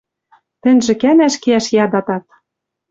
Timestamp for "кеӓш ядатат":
1.43-2.25